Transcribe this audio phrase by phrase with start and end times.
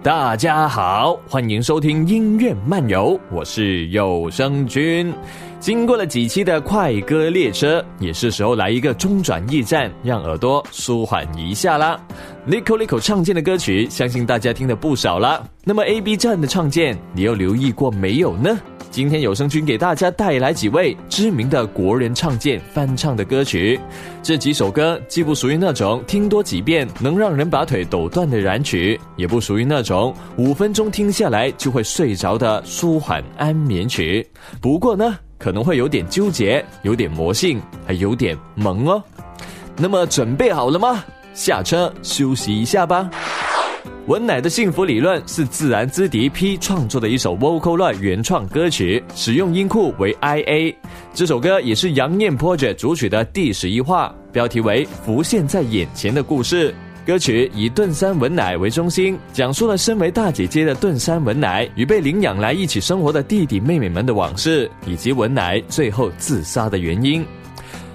[0.00, 5.12] 大家好，欢迎收听音乐漫游，我是有声君。
[5.58, 11.98] 经过了几期的快歌列车，也是时候来一个中转驿站，让耳朵舒缓一下啦。
[12.46, 15.42] n i c o n i c o 唱见的歌曲，相信大家听的不少啦。
[15.64, 18.56] 那么 A B 站的创建，你又留意过没有呢？
[18.90, 23.78] 今天有声君给大家带来几位知名的国人唱见翻唱的歌曲，
[24.22, 34.26] 这几首歌既不属于那种听多几遍能让人把腿抖断的燃曲，也不属于那种五分钟听下来就会睡着的舒缓安眠曲。
[34.60, 39.02] 不过呢，可能会有点纠结，有点魔性，还有点萌哦。
[39.76, 41.04] 那么准备好了吗？
[41.34, 43.08] 下车休息一下吧。
[44.08, 50.74] 文乃的幸福理论是自然之敌 P 创作的一首 v o c a l 乱原创歌曲，使用音库为 IA。
[51.12, 56.74] 这首歌也是《杨念 project》主曲的第十一话，标题为“浮现在眼前的故事”。
[57.06, 67.22] 歌曲以盾山文乃为中心，讲述了身为大姐姐的盾山文乃与被领养来一起生活的弟弟妹妹们的往事，以及文乃最后自杀的原因。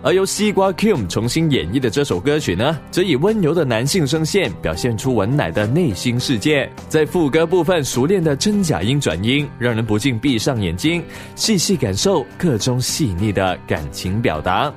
[0.03, 11.01] 而由西瓜 Q 重新演绎的这首歌曲呢，则以温柔的男性声线表现出文奶的内心世界，在副歌部分熟练的真假音转音，让人不禁闭上眼睛，
[11.35, 14.71] 细细感受各种细腻的感情表达。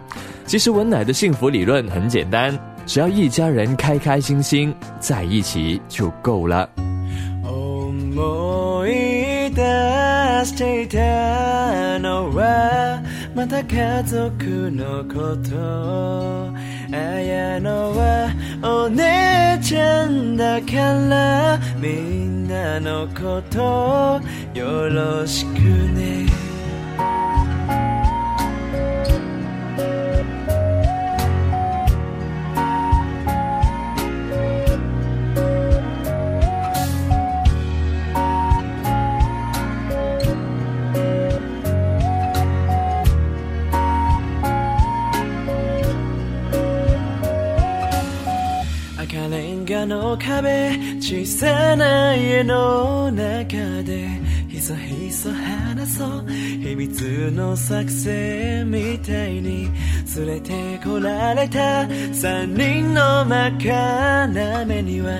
[0.46, 6.68] 其实文奶的幸福理论很简单，只要一家人开开心心在一起就够了。
[13.36, 14.32] また家族
[14.72, 15.52] のこと
[16.90, 21.90] 綾乃はお姉ちゃんだからみ
[22.24, 24.18] んなのこと
[24.58, 26.26] よろしくね
[49.86, 50.70] の壁
[51.00, 54.08] 小さな家の中で
[54.48, 59.68] ひそひそ話そう秘密の作戦みたいに
[60.16, 65.12] 連れてこられた三人の真っ赤な目には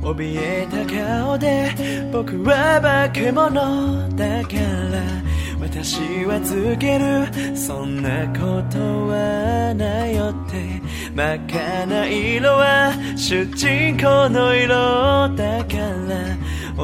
[0.00, 1.70] 怯えた顔で
[2.12, 5.27] 僕は化け物だから
[5.70, 10.80] 私は続けるそんなことはないよって
[11.14, 14.74] 真っ赤な色は主人公の色
[15.36, 15.86] だから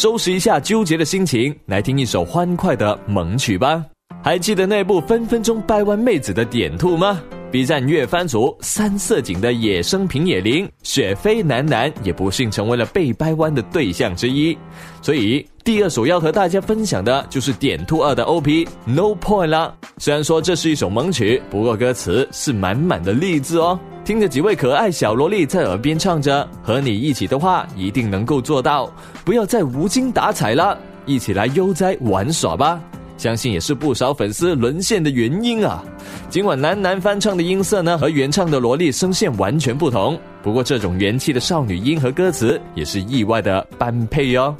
[0.00, 3.84] 收拾一下纠结的心情，来听一首欢快的萌曲吧。
[4.24, 7.20] 还记得那部分分钟掰弯妹子的《点兔》吗？
[7.50, 14.56] B 站月番组三色堇的野生平野绫雪飞南南也不幸成为了被掰弯的对象之一，
[15.02, 19.74] 所以第二首要和大家分享的就是点兔二的 OP No Point 啦。
[19.98, 23.78] 虽然说这是一首萌曲，不过歌词是满满的励志哦。
[24.04, 28.88] 听着几位可爱小萝莉在耳边唱着，和你一起的话，一定能够做到，
[29.24, 32.80] 不要再无精打采了，一起来悠哉玩耍吧。
[33.20, 35.84] 相信也是不少粉丝沦陷的原因啊！
[36.30, 44.56] 尽管楠楠翻唱的音色呢和原唱的萝莉声线完全不同，不过这种元气的少女音和歌词也是意外的般配哟。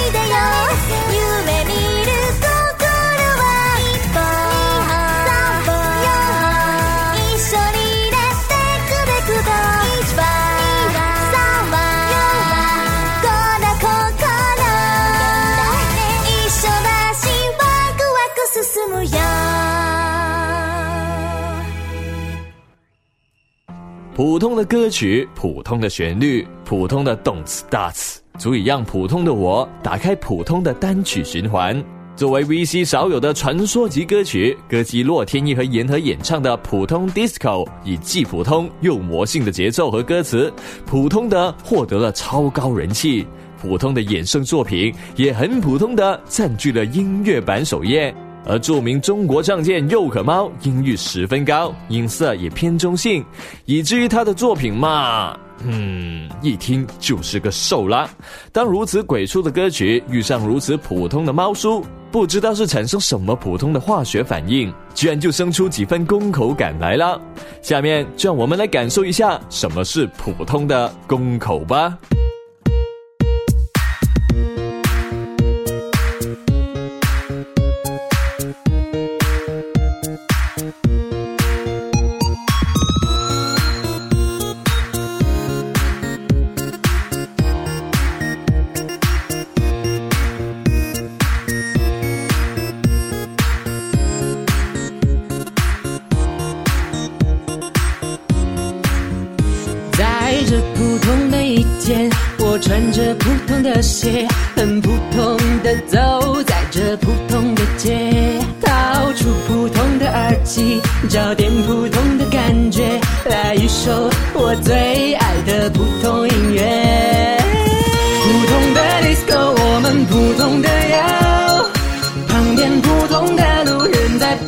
[0.07, 2.28] いでよ夢見る
[24.19, 31.81] 普通的歌曲，普通的旋律，普通的动词、单词，足以让普通的我打开普通的单曲循环。
[32.17, 40.51] 作为 VC 少有的传说级歌曲，歌姬洛天依和言和演唱的《普通 Disco》，以既普通又魔性的节奏和歌词，
[40.85, 43.25] 普通的获得了超高人气。
[43.61, 48.13] 普通的衍生作品也很普通的占据了音乐版首页。
[48.45, 53.23] 而著名中国唱剑肉可猫，音域十分高，音色也偏中性，
[53.65, 58.09] 以至于他的作品嘛，嗯，一听就是个瘦啦。
[58.51, 67.21] 当如此鬼畜的歌曲遇上如此普通的猫叔，不知道是产生什么普通的化学反应，居然就生出几分攻口感来了。
[67.61, 71.97] 下面就让我们来感受一下什么是普通的攻口吧。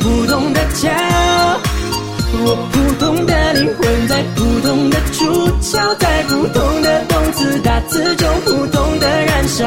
[0.02, 0.90] 普通的脚，
[2.44, 9.62] 我普通的灵魂，在普通的出窍，在普通的动词大词中，普通的燃烧。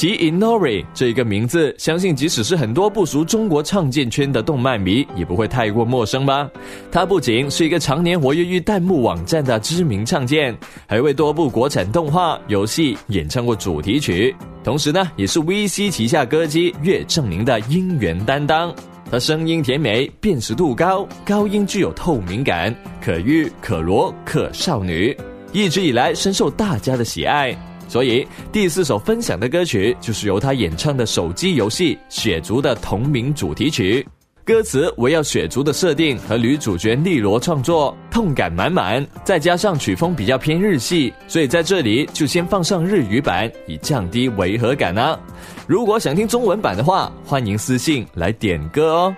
[0.00, 6.48] 其 Inori 这一个名字，相信即使是很多不熟中国唱见圈的动漫迷，也不会太过陌生吧？
[6.90, 14.34] 他不仅是一个常年活跃于弹幕网站的知名唱见，还为多部国产动画、游戏演唱过主题曲。
[14.64, 18.74] 同时呢，也是 VC 旗下歌姬岳正明的音源担当。
[19.10, 25.14] 他声音甜美，辨识度高，高音具有透明感，可御可萝可少女，
[25.52, 27.54] 一直以来深受大家的喜爱。
[27.90, 34.06] 所以第四首分享的歌曲就是由他演唱的手机游戏《血族》的同名主题曲，
[34.44, 45.18] 歌词围绕血族的设定和女主角丽罗创作，痛感满满，再加上曲风比较偏日系，所以在这里就先放上日语版，以降低违和感呢。
[45.66, 49.16] 如果想听中文版的话，欢迎私信来点歌哦。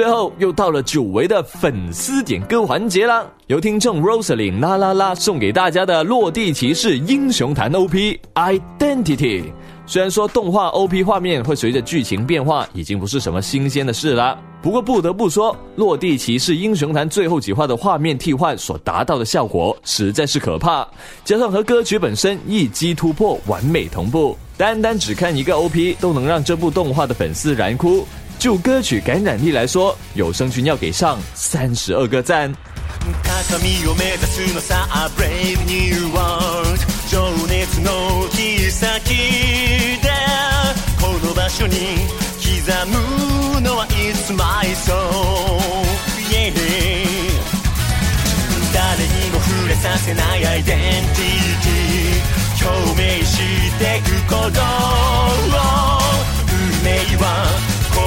[0.00, 3.22] 最后又到了久违的粉丝点歌环节啦！
[3.48, 9.42] 由听众 Rosalyn 啦啦啦送给大家的《落地骑士英雄坛 OP Identity。
[9.84, 14.38] 虽然说动画 OP 画面会随着剧情变化，已经不是什么新鲜的事了。
[14.62, 20.86] 不过不得不说，《落地骑士英雄坛最后几画的画面替换所达到的效果实在是可怕，
[21.26, 28.06] 加上和歌曲本身一击突破完美同步，单单只看一个 OP 都能让这部动画的粉丝燃哭。
[28.40, 32.50] 就歌曲感染力来说，有声群要给上三十二个赞。